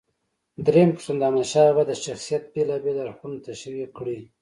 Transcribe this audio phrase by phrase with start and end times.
[0.65, 4.19] درېمه پوښتنه: د احمدشاه بابا د شخصیت بېلابېل اړخونه تشریح کړئ.